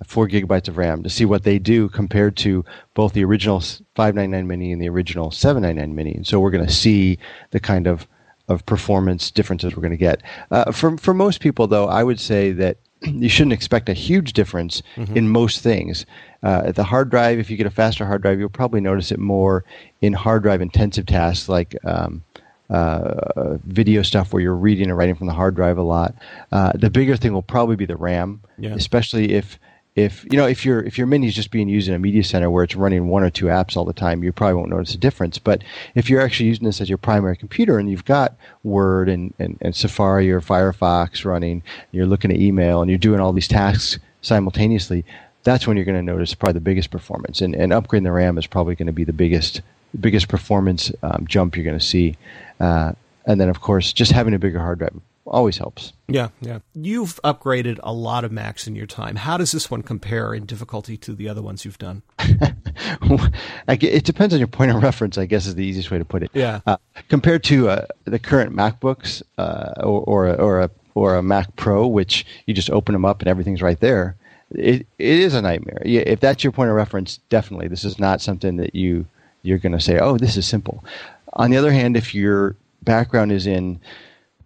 [0.00, 2.64] uh, four gigabytes of RAM to see what they do compared to
[2.94, 6.14] both the original 599 mini and the original 799 mini.
[6.14, 7.18] And so we're going to see
[7.50, 8.06] the kind of,
[8.50, 10.22] of performance differences we're going to get.
[10.50, 14.32] Uh, for, for most people, though, I would say that you shouldn't expect a huge
[14.32, 15.16] difference mm-hmm.
[15.16, 16.04] in most things.
[16.42, 19.18] Uh, the hard drive, if you get a faster hard drive, you'll probably notice it
[19.18, 19.64] more
[20.00, 22.22] in hard drive intensive tasks like um,
[22.70, 26.14] uh, video stuff where you're reading and writing from the hard drive a lot.
[26.52, 28.74] Uh, the bigger thing will probably be the RAM, yeah.
[28.74, 29.58] especially if
[29.96, 32.22] if you know if your if your mini is just being used in a media
[32.22, 34.94] center where it's running one or two apps all the time, you probably won't notice
[34.94, 35.38] a difference.
[35.38, 35.62] But
[35.94, 39.58] if you're actually using this as your primary computer and you've got Word and, and,
[39.60, 43.98] and Safari or Firefox running, you're looking at email and you're doing all these tasks
[44.22, 45.04] simultaneously,
[45.42, 47.40] that's when you're going to notice probably the biggest performance.
[47.40, 49.62] And, and upgrading the RAM is probably going to be the biggest
[49.98, 52.16] biggest performance um, jump you're going to see.
[52.60, 52.92] Uh,
[53.26, 55.92] and then, of course, just having a bigger hard drive always helps.
[56.08, 56.58] Yeah, yeah.
[56.74, 59.16] You've upgraded a lot of Macs in your time.
[59.16, 62.02] How does this one compare in difficulty to the other ones you've done?
[62.18, 66.22] it depends on your point of reference, I guess is the easiest way to put
[66.22, 66.30] it.
[66.34, 66.60] Yeah.
[66.66, 66.76] Uh,
[67.08, 71.54] compared to uh, the current MacBooks uh, or, or, a, or, a, or a Mac
[71.56, 74.16] Pro, which you just open them up and everything's right there,
[74.50, 75.80] it, it is a nightmare.
[75.84, 77.68] Yeah, if that's your point of reference, definitely.
[77.68, 79.06] This is not something that you,
[79.42, 80.84] you're going to say, oh, this is simple.
[81.34, 83.78] On the other hand, if your background is in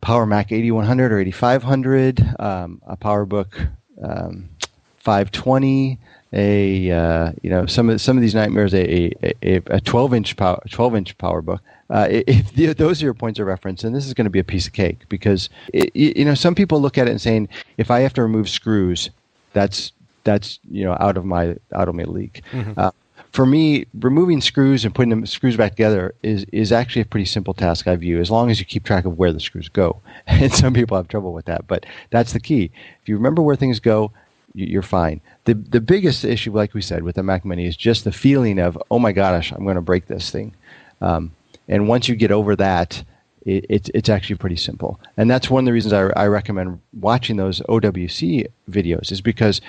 [0.04, 3.70] Power Mac 8100 or 8500, um, a PowerBook
[4.02, 4.50] um,
[4.98, 5.98] 520,
[6.34, 9.10] a uh, you know some of some of these nightmares, a
[9.42, 11.60] a, a 12 inch power 12 inch PowerBook.
[11.88, 14.38] Uh, if the, those are your points of reference, then this is going to be
[14.38, 17.48] a piece of cake because it, you know some people look at it and saying
[17.78, 19.08] if I have to remove screws,
[19.54, 19.92] that's
[20.24, 22.42] that's you know out of my out of my league.
[22.52, 22.78] Mm-hmm.
[22.78, 22.90] Uh,
[23.34, 27.26] for me, removing screws and putting the screws back together is is actually a pretty
[27.26, 27.88] simple task.
[27.88, 30.00] I view as long as you keep track of where the screws go.
[30.26, 32.70] And some people have trouble with that, but that's the key.
[33.02, 34.12] If you remember where things go,
[34.54, 35.20] you're fine.
[35.46, 38.60] The the biggest issue, like we said, with the Mac Mini is just the feeling
[38.60, 40.54] of oh my gosh, I'm going to break this thing.
[41.00, 41.32] Um,
[41.66, 43.02] and once you get over that,
[43.44, 45.00] it, it's it's actually pretty simple.
[45.16, 49.60] And that's one of the reasons I, I recommend watching those OWC videos is because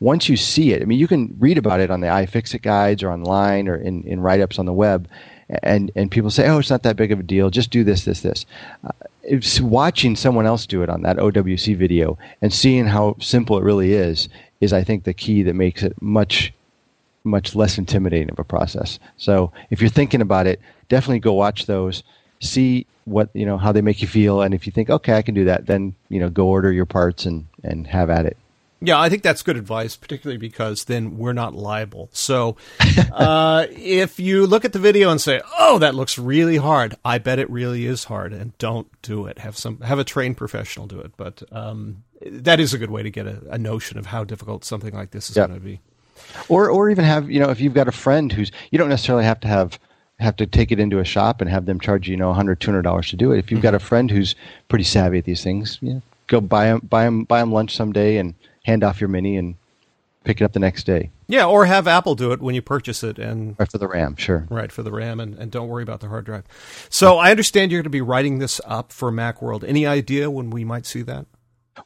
[0.00, 3.02] once you see it, I mean, you can read about it on the iFixit guides
[3.02, 5.08] or online or in, in write ups on the web,
[5.62, 7.50] and, and people say, oh, it's not that big of a deal.
[7.50, 8.46] Just do this, this, this.
[8.84, 8.90] Uh,
[9.22, 13.64] it's watching someone else do it on that OWC video and seeing how simple it
[13.64, 14.28] really is,
[14.60, 16.52] is I think the key that makes it much,
[17.24, 18.98] much less intimidating of a process.
[19.16, 22.02] So if you're thinking about it, definitely go watch those.
[22.40, 25.22] See what you know how they make you feel, and if you think okay, I
[25.22, 28.36] can do that, then you know go order your parts and and have at it.
[28.86, 32.10] Yeah, I think that's good advice, particularly because then we're not liable.
[32.12, 32.56] So,
[33.12, 37.18] uh, if you look at the video and say, "Oh, that looks really hard," I
[37.18, 39.38] bet it really is hard, and don't do it.
[39.38, 41.12] Have some have a trained professional do it.
[41.16, 44.64] But um, that is a good way to get a, a, notion of how difficult
[44.64, 45.80] something like this is going to be.
[46.48, 49.24] Or, or even have you know, if you've got a friend who's you don't necessarily
[49.24, 49.78] have to have
[50.20, 52.60] have to take it into a shop and have them charge you, you know, 100
[52.60, 53.38] 200 dollars to do it.
[53.38, 53.64] If you've mm-hmm.
[53.64, 54.34] got a friend who's
[54.68, 58.16] pretty savvy at these things, yeah, go buy them, buy them, buy them lunch someday
[58.16, 59.54] and hand off your mini and
[60.24, 61.10] pick it up the next day.
[61.28, 64.16] Yeah, or have Apple do it when you purchase it and right for the RAM,
[64.16, 64.46] sure.
[64.50, 66.44] Right for the RAM, and, and don't worry about the hard drive.
[66.88, 69.64] So I understand you're going to be writing this up for MacWorld.
[69.66, 71.26] Any idea when we might see that?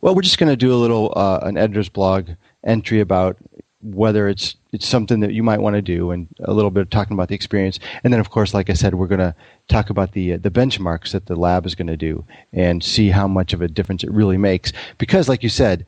[0.01, 2.31] Well, we're just going to do a little uh, an editor's blog
[2.65, 3.37] entry about
[3.81, 6.91] whether it's it's something that you might want to do, and a little bit of
[6.91, 9.35] talking about the experience, and then of course, like I said, we're going to
[9.69, 13.09] talk about the uh, the benchmarks that the lab is going to do and see
[13.09, 14.73] how much of a difference it really makes.
[14.99, 15.87] Because, like you said,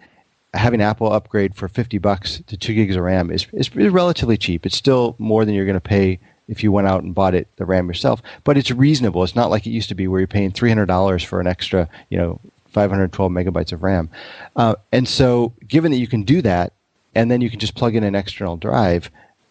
[0.55, 4.67] having Apple upgrade for 50 bucks to 2 gigs of RAM is, is, relatively cheap.
[4.67, 7.47] It's still more than you're going to pay if you went out and bought it
[7.57, 9.23] the RAM yourself, but it's reasonable.
[9.23, 12.19] It's not like it used to be where you're paying $300 for an extra, you
[12.19, 12.41] know,
[12.73, 14.09] 512 megabytes of RAM.
[14.57, 16.73] Uh, and so, given that you can do that,
[17.15, 19.11] and then you can just plug in an external drive,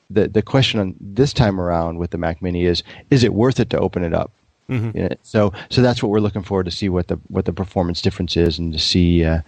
[0.09, 3.59] the the question on this time around with the Mac Mini is: Is it worth
[3.59, 4.31] it to open it up?
[4.69, 4.97] Mm-hmm.
[4.97, 8.01] Yeah, so so that's what we're looking for to see what the what the performance
[8.01, 9.41] difference is and to see uh,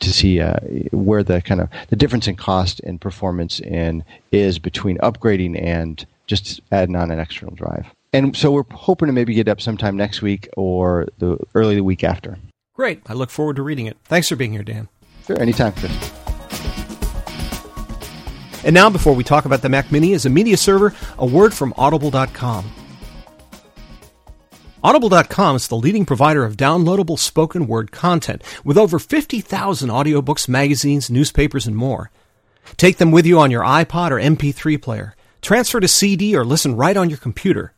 [0.00, 0.58] to see uh,
[0.90, 6.06] where the kind of the difference in cost and performance and is between upgrading and
[6.26, 7.86] just adding on an external drive.
[8.12, 11.84] And so we're hoping to maybe get up sometime next week or the early the
[11.84, 12.38] week after.
[12.74, 13.02] Great.
[13.06, 13.96] I look forward to reading it.
[14.04, 14.88] Thanks for being here, Dan.
[15.26, 16.12] Sure, anytime, Chris.
[18.64, 21.52] And now, before we talk about the Mac Mini as a media server, a word
[21.52, 22.64] from Audible.com.
[24.84, 31.08] Audible.com is the leading provider of downloadable spoken word content with over 50,000 audiobooks, magazines,
[31.08, 32.10] newspapers, and more.
[32.76, 35.16] Take them with you on your iPod or MP3 player.
[35.40, 37.72] Transfer to CD or listen right on your computer.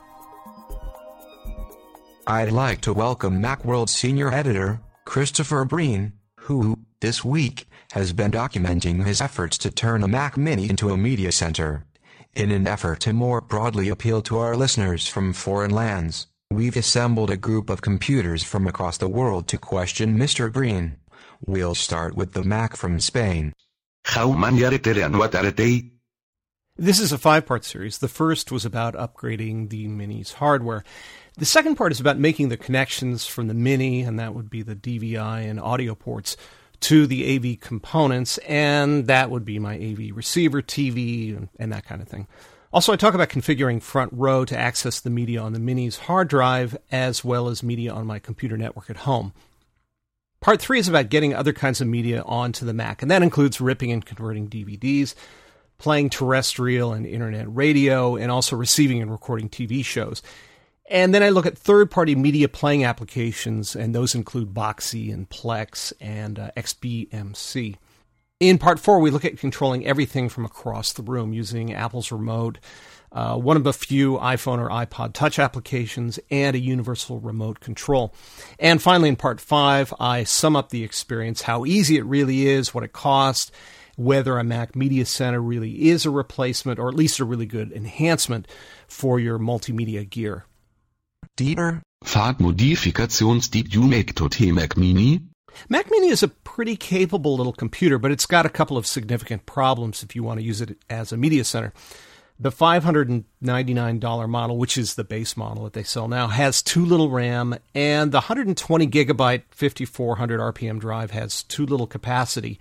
[2.24, 9.04] I'd like to welcome Macworld senior editor, Christopher Breen, who, this week, has been documenting
[9.04, 11.84] his efforts to turn a Mac Mini into a media center.
[12.34, 17.30] In an effort to more broadly appeal to our listeners from foreign lands, we've assembled
[17.30, 20.52] a group of computers from across the world to question Mr.
[20.52, 20.96] Breen.
[21.44, 23.52] We'll start with the Mac from Spain.
[24.04, 25.95] How many are there and what are they?
[26.78, 27.96] This is a five part series.
[27.98, 30.84] The first was about upgrading the Mini's hardware.
[31.38, 34.60] The second part is about making the connections from the Mini, and that would be
[34.60, 36.36] the DVI and audio ports,
[36.80, 41.86] to the AV components, and that would be my AV receiver, TV, and, and that
[41.86, 42.26] kind of thing.
[42.74, 46.28] Also, I talk about configuring Front Row to access the media on the Mini's hard
[46.28, 49.32] drive, as well as media on my computer network at home.
[50.40, 53.62] Part three is about getting other kinds of media onto the Mac, and that includes
[53.62, 55.14] ripping and converting DVDs
[55.78, 60.22] playing terrestrial and internet radio, and also receiving and recording TV shows.
[60.88, 65.28] And then I look at third party media playing applications, and those include Boxee and
[65.28, 67.76] Plex and uh, XBMC.
[68.38, 72.58] In part four, we look at controlling everything from across the room using Apple's remote,
[73.10, 78.14] uh, one of a few iPhone or iPod touch applications, and a universal remote control.
[78.58, 82.74] And finally, in part five, I sum up the experience, how easy it really is,
[82.74, 83.50] what it costs,
[83.96, 87.72] whether a Mac Media Center really is a replacement or at least a really good
[87.72, 88.46] enhancement
[88.86, 90.44] for your multimedia gear.
[91.36, 95.20] Dieter, Fahrtmodifikations die you make to Mac Mini?
[95.68, 99.46] Mac Mini is a pretty capable little computer, but it's got a couple of significant
[99.46, 101.72] problems if you want to use it as a media center.
[102.38, 107.08] The $599 model, which is the base model that they sell now, has too little
[107.08, 112.58] RAM, and the 120 gigabyte 5400 RPM drive has too little capacity,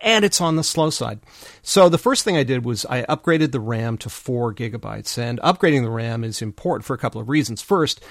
[0.00, 1.20] and it's on the slow side.
[1.60, 5.38] So the first thing I did was I upgraded the RAM to 4 gigabytes, and
[5.40, 7.60] upgrading the RAM is important for a couple of reasons.
[7.60, 8.02] First,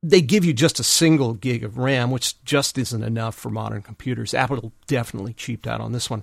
[0.00, 3.82] they give you just a single gig of RAM, which just isn't enough for modern
[3.82, 4.32] computers.
[4.32, 6.22] Apple definitely cheaped out on this one.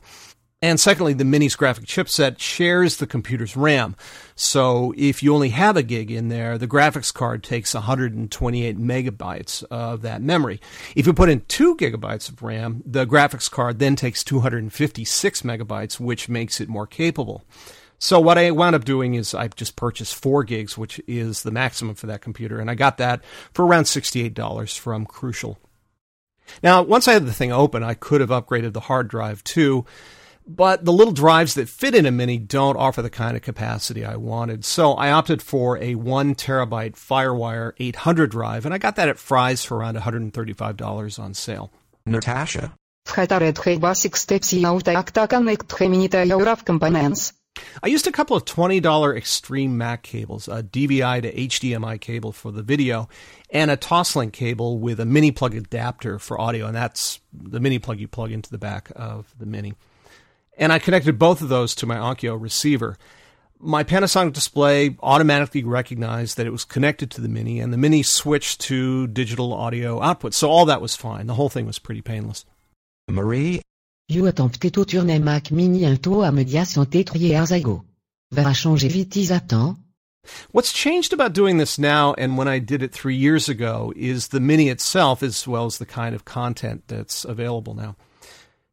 [0.63, 3.97] And secondly, the Mini's graphic chipset shares the computer's RAM.
[4.33, 9.65] So if you only have a gig in there, the graphics card takes 128 megabytes
[9.69, 10.61] of that memory.
[10.95, 15.99] If you put in 2 gigabytes of RAM, the graphics card then takes 256 megabytes,
[15.99, 17.43] which makes it more capable.
[17.99, 21.51] So what I wound up doing is I just purchased four gigs, which is the
[21.51, 23.21] maximum for that computer, and I got that
[23.53, 25.59] for around sixty-eight dollars from Crucial.
[26.61, 29.85] Now, once I had the thing open, I could have upgraded the hard drive too,
[30.45, 34.05] but the little drives that fit in a Mini don't offer the kind of capacity
[34.05, 34.65] I wanted.
[34.65, 39.19] So I opted for a one terabyte FireWire 800 drive, and I got that at
[39.19, 41.71] Fry's for around $135 on sale.
[42.05, 42.73] Natasha.
[47.83, 52.63] I used a couple of $20 XtremeMac cables, a DVI to HDMI cable for the
[52.63, 53.07] video,
[53.49, 57.77] and a Toslink cable with a mini plug adapter for audio, and that's the mini
[57.79, 59.73] plug you plug into the back of the Mini.
[60.57, 62.97] And I connected both of those to my Onkyo receiver.
[63.59, 68.03] My Panasonic display automatically recognized that it was connected to the Mini, and the Mini
[68.03, 70.33] switched to digital audio output.
[70.33, 71.27] So all that was fine.
[71.27, 72.45] The whole thing was pretty painless.
[73.09, 73.61] Marie
[74.09, 77.83] You attempté tout tourner Mac Mini un taux à média santé Arzago.
[78.31, 79.77] Vera changer vite attend.
[80.51, 84.29] What's changed about doing this now and when I did it three years ago is
[84.29, 87.95] the Mini itself as well as the kind of content that's available now.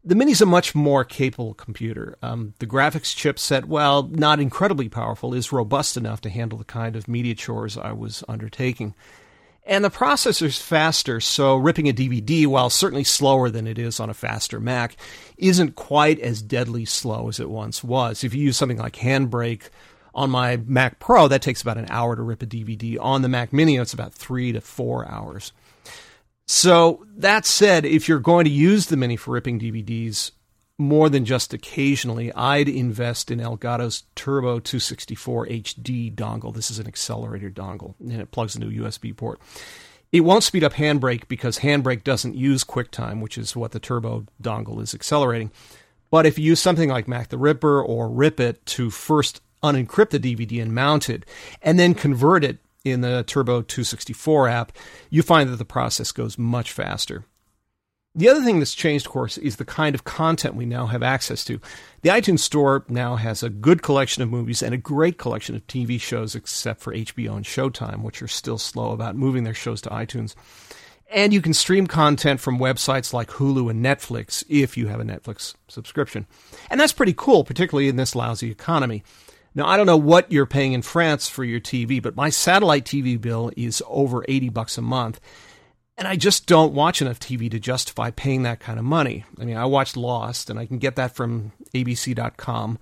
[0.03, 2.17] The Mini's a much more capable computer.
[2.23, 6.97] Um, the graphics chipset, while not incredibly powerful, is robust enough to handle the kind
[6.97, 8.95] of media chores I was undertaking.
[9.67, 14.09] And the processor's faster, so ripping a DVD, while certainly slower than it is on
[14.09, 14.97] a faster Mac,
[15.37, 18.25] isn't quite as deadly slow as it once was.
[18.25, 19.69] If you use something like Handbrake
[20.15, 22.97] on my Mac Pro, that takes about an hour to rip a DVD.
[22.99, 25.53] On the Mac Mini, it's about three to four hours.
[26.53, 30.33] So, that said, if you're going to use the Mini for ripping DVDs,
[30.79, 36.53] more than just occasionally, I'd invest in Elgato's Turbo 264 HD dongle.
[36.53, 39.41] This is an accelerator dongle, and it plugs into a USB port.
[40.11, 44.27] It won't speed up Handbrake because Handbrake doesn't use QuickTime, which is what the Turbo
[44.43, 45.53] dongle is accelerating.
[46.11, 50.11] But if you use something like Mac the Ripper or Rip It to first unencrypt
[50.11, 51.27] the DVD and mount it,
[51.63, 54.73] and then convert it in the Turbo 264 app,
[55.11, 57.25] you find that the process goes much faster.
[58.15, 61.03] The other thing that's changed, of course, is the kind of content we now have
[61.03, 61.61] access to.
[62.03, 65.65] The iTunes Store now has a good collection of movies and a great collection of
[65.69, 69.81] TV shows, except for HBO and Showtime, which are still slow about moving their shows
[69.83, 70.35] to iTunes.
[71.09, 75.05] And you can stream content from websites like Hulu and Netflix if you have a
[75.05, 76.27] Netflix subscription.
[76.69, 79.05] And that's pretty cool, particularly in this lousy economy.
[79.55, 82.85] Now, I don't know what you're paying in France for your TV, but my satellite
[82.85, 85.21] TV bill is over 80 bucks a month
[86.01, 89.27] and I just don't watch enough TV to justify paying that kind of money.
[89.39, 92.79] I mean, I watch Lost, and I can get that from ABC.com.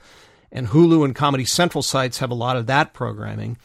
[0.53, 3.59] And Hulu and Comedy Central sites have a lot of that programming.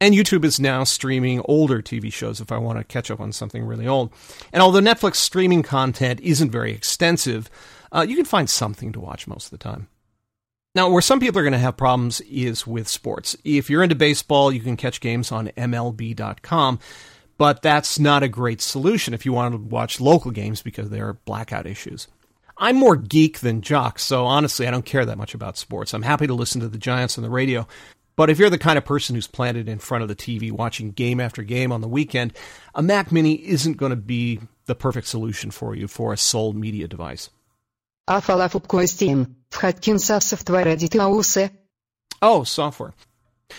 [0.00, 3.30] And YouTube is now streaming older TV shows if I want to catch up on
[3.30, 4.12] something really old.
[4.52, 7.48] And although Netflix streaming content isn't very extensive,
[7.92, 9.86] uh, you can find something to watch most of the time.
[10.76, 13.36] Now, where some people are going to have problems is with sports.
[13.42, 16.78] If you're into baseball, you can catch games on MLB.com
[17.38, 21.08] but that's not a great solution if you want to watch local games because there
[21.08, 22.08] are blackout issues.
[22.58, 25.92] I'm more geek than jock, so honestly, I don't care that much about sports.
[25.92, 27.66] I'm happy to listen to the Giants on the radio.
[28.16, 30.92] But if you're the kind of person who's planted in front of the TV watching
[30.92, 32.32] game after game on the weekend,
[32.74, 36.54] a Mac Mini isn't going to be the perfect solution for you for a sole
[36.54, 37.28] media device.
[42.22, 42.94] Oh, software.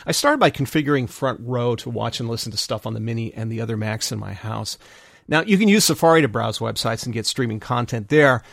[0.05, 3.33] I started by configuring Front Row to watch and listen to stuff on the Mini
[3.33, 4.77] and the other Macs in my house.
[5.27, 8.43] Now, you can use Safari to browse websites and get streaming content there,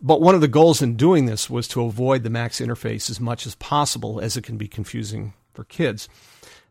[0.00, 3.20] but one of the goals in doing this was to avoid the Mac's interface as
[3.20, 6.08] much as possible, as it can be confusing for kids.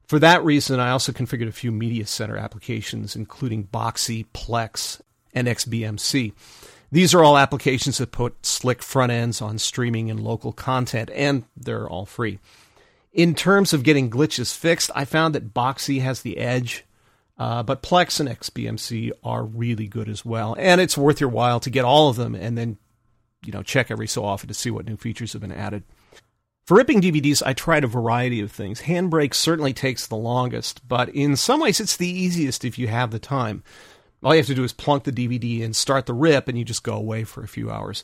[0.08, 5.00] For that reason, I also configured a few Media Center applications, including Boxee, Plex,
[5.34, 6.34] and XBMC.
[6.92, 11.46] These are all applications that put slick front ends on streaming and local content, and
[11.56, 12.40] they're all free
[13.14, 16.86] in terms of getting glitches fixed, I found that Boxee has the edge.
[17.38, 21.60] Uh, but Plex and XBMC are really good as well, and it's worth your while
[21.62, 22.78] to get all of them and then,
[23.44, 25.84] you know, check every so often to see what new features have been added.
[26.66, 28.82] For ripping DVDs, I tried a variety of things.
[28.82, 33.10] Handbrake certainly takes the longest, but in some ways it's the easiest if you have
[33.10, 33.64] the time.
[34.24, 36.64] All you have to do is plunk the DVD and start the rip, and you
[36.64, 38.04] just go away for a few hours.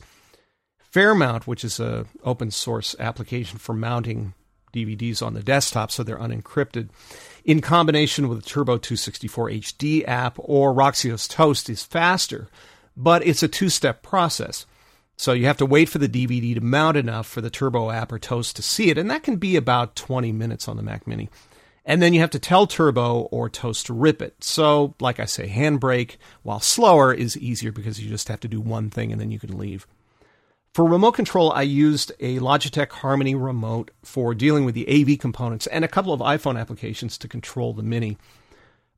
[0.78, 4.34] Fairmount, which is a open source application for mounting
[4.72, 6.88] DVDs on the desktop so they're unencrypted,
[7.44, 12.48] in combination with the Turbo 264 HD app or Roxio's Toast is faster,
[12.96, 14.66] but it's a two-step process.
[15.16, 18.12] So you have to wait for the DVD to mount enough for the Turbo app
[18.12, 21.06] or Toast to see it, and that can be about 20 minutes on the Mac
[21.06, 21.28] Mini.
[21.88, 24.44] And then you have to tell Turbo or Toast to rip it.
[24.44, 28.60] So, like I say, Handbrake, while slower, is easier because you just have to do
[28.60, 29.86] one thing and then you can leave.
[30.74, 35.66] For remote control, I used a Logitech Harmony remote for dealing with the AV components
[35.68, 38.18] and a couple of iPhone applications to control the Mini.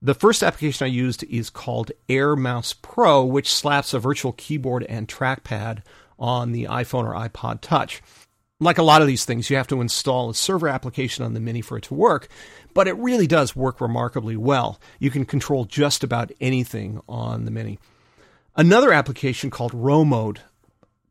[0.02, 4.82] The first application I used is called Air Mouse Pro, which slaps a virtual keyboard
[4.88, 5.82] and trackpad
[6.18, 8.02] on the iPhone or iPod Touch.
[8.62, 11.40] Like a lot of these things, you have to install a server application on the
[11.40, 12.28] Mini for it to work,
[12.74, 14.78] but it really does work remarkably well.
[14.98, 17.78] You can control just about anything on the Mini.
[18.56, 20.38] Another application called Rowmote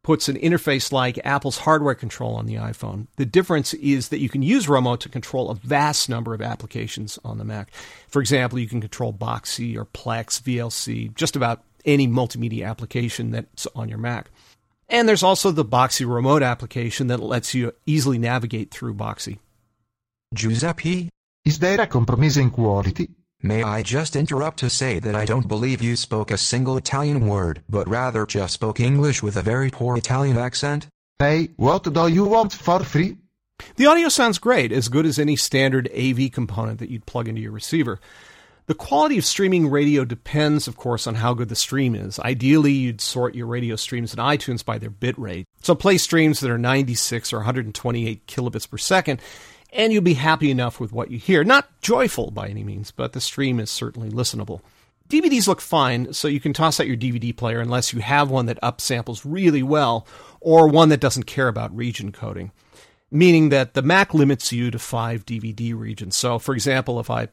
[0.03, 3.07] puts an interface like Apple's hardware control on the iPhone.
[3.17, 7.19] The difference is that you can use Rowmote to control a vast number of applications
[7.25, 7.71] on the Mac.
[8.07, 13.67] For example, you can control Boxee or Plex, VLC, just about any multimedia application that's
[13.75, 14.29] on your Mac.
[14.89, 19.37] And there's also the Boxee remote application that lets you easily navigate through Boxee.
[20.33, 21.09] Giuseppe,
[21.45, 23.09] Is there a compromise in quality?
[23.41, 27.27] may I just interrupt to say that I don't believe you spoke a single Italian
[27.27, 30.87] word, but rather just spoke English with a very poor Italian accent?
[31.19, 33.17] Hey, what do you want for free?
[33.75, 37.41] The audio sounds great, as good as any standard AV component that you'd plug into
[37.41, 37.99] your receiver.
[38.70, 42.20] The quality of streaming radio depends, of course, on how good the stream is.
[42.20, 45.47] Ideally, you'd sort your radio streams in iTunes by their bit rate.
[45.63, 49.22] So play streams that are 96 or 128 kilobits per second,
[49.74, 51.43] and you'll be happy enough with what you hear.
[51.43, 54.61] Not joyful by any means, but the stream is certainly listenable.
[55.09, 58.45] DVDs look fine, so you can toss out your DVD player unless you have one
[58.45, 60.05] that upsamples really well
[60.41, 62.51] or one that doesn't care about region coding.
[63.09, 66.15] Meaning that the Mac limits you to five DVD regions.
[66.15, 67.30] So, for example, if I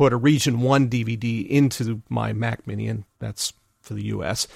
[0.00, 4.50] put a region 1 DVD into my Mac Mini, and that's for the US, it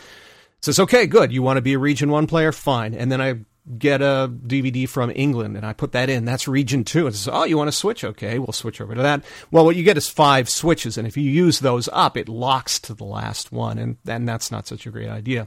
[0.63, 2.51] says, okay, good, you want to be a region 1 player?
[2.51, 2.95] Fine.
[2.95, 3.41] And then I
[3.79, 6.25] get a DVD from England and I put that in.
[6.25, 7.09] That's region two.
[7.09, 8.05] It says, oh, you want to switch?
[8.05, 9.23] Okay, we'll switch over to that.
[9.51, 12.79] Well, what you get is five switches, and if you use those up, it locks
[12.81, 15.47] to the last one, and, and that's not such a great idea.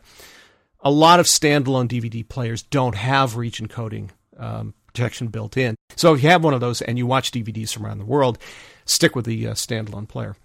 [0.82, 5.76] A lot of standalone DVD players don't have region coding um, protection built in.
[5.95, 8.38] So if you have one of those and you watch DVDs from around the world,
[8.88, 10.36] stick with the uh, standalone player.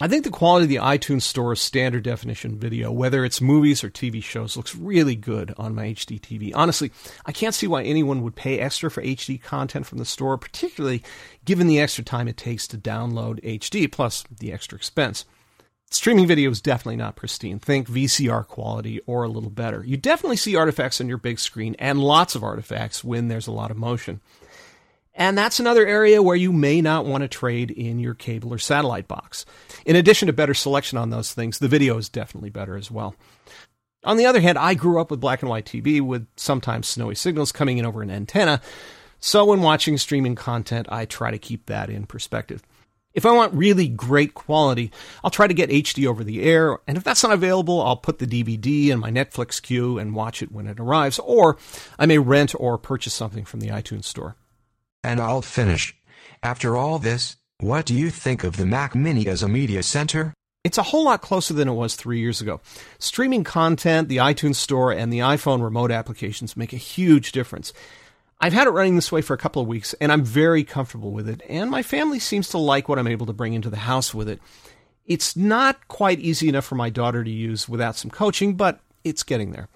[0.00, 3.90] I think the quality of the iTunes Store's standard definition video, whether it's movies or
[3.90, 6.50] TV shows, looks really good on my HD TV.
[6.52, 6.90] Honestly,
[7.24, 11.04] I can't see why anyone would pay extra for HD content from the store, particularly
[11.44, 15.26] given the extra time it takes to download HD, plus the extra expense.
[15.92, 17.60] Streaming video is definitely not pristine.
[17.60, 19.84] Think VCR quality or a little better.
[19.84, 23.52] You definitely see artifacts on your big screen and lots of artifacts when there's a
[23.52, 24.20] lot of motion.
[25.14, 28.58] And that's another area where you may not want to trade in your cable or
[28.58, 29.46] satellite box.
[29.86, 33.14] In addition to better selection on those things, the video is definitely better as well.
[34.04, 37.14] On the other hand, I grew up with black and white TV with sometimes snowy
[37.14, 38.60] signals coming in over an antenna.
[39.20, 42.62] So when watching streaming content, I try to keep that in perspective.
[43.14, 44.90] If I want really great quality,
[45.22, 48.18] I'll try to get HD over the air, and if that's not available, I'll put
[48.18, 51.56] the DVD in my Netflix queue and watch it when it arrives, or
[51.96, 54.34] I may rent or purchase something from the iTunes store.
[55.04, 55.94] And I'll finish.
[56.42, 60.32] After all this, what do you think of the Mac Mini as a media center?
[60.64, 62.62] It's a whole lot closer than it was three years ago.
[62.98, 67.74] Streaming content, the iTunes Store, and the iPhone remote applications make a huge difference.
[68.40, 71.12] I've had it running this way for a couple of weeks, and I'm very comfortable
[71.12, 73.76] with it, and my family seems to like what I'm able to bring into the
[73.76, 74.40] house with it.
[75.06, 79.22] It's not quite easy enough for my daughter to use without some coaching, but it's
[79.22, 79.68] getting there.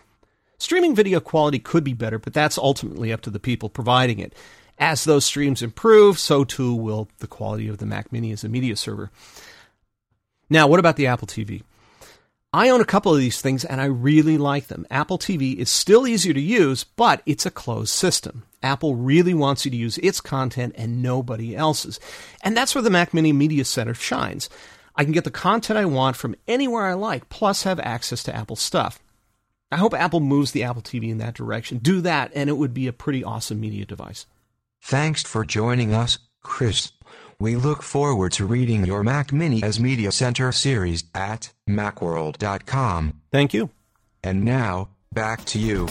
[0.56, 4.34] Streaming video quality could be better, but that's ultimately up to the people providing it.
[4.78, 8.48] As those streams improve, so too will the quality of the Mac Mini as a
[8.48, 9.10] media server.
[10.48, 11.62] Now, what about the Apple TV?
[12.52, 14.86] I own a couple of these things and I really like them.
[14.90, 18.44] Apple TV is still easier to use, but it's a closed system.
[18.62, 22.00] Apple really wants you to use its content and nobody else's.
[22.42, 24.48] And that's where the Mac Mini Media Center shines.
[24.96, 28.34] I can get the content I want from anywhere I like, plus have access to
[28.34, 28.98] Apple stuff.
[29.70, 31.78] I hope Apple moves the Apple TV in that direction.
[31.78, 34.26] Do that, and it would be a pretty awesome media device.
[34.82, 36.92] Thanks for joining us, Chris.
[37.40, 43.20] We look forward to reading your Mac Mini as Media Center series at macworld.com.
[43.30, 43.70] Thank you.
[44.24, 45.86] And now, back to you.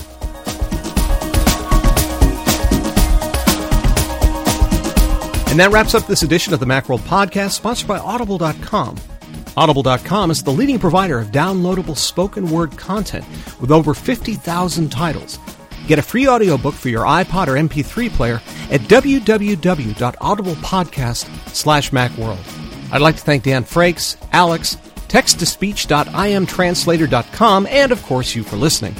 [5.49, 8.97] And that wraps up this edition of the Macworld Podcast, sponsored by Audible.com.
[9.55, 13.25] Audible.com is the leading provider of downloadable spoken word content
[13.59, 15.39] with over 50,000 titles.
[15.87, 22.91] Get a free audiobook for your iPod or MP3 player at www.audiblepodcast slash macworld.
[22.91, 24.75] I'd like to thank Dan Frakes, Alex,
[25.07, 28.93] text-to-speech.imtranslator.com, and of course you for listening.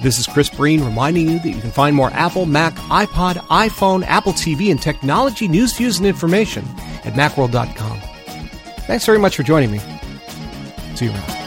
[0.00, 4.04] This is Chris Breen reminding you that you can find more Apple, Mac, iPod, iPhone,
[4.04, 6.64] Apple TV, and technology news, views, and information
[7.04, 8.00] at macworld.com.
[8.86, 9.80] Thanks very much for joining me.
[10.94, 11.37] See you around.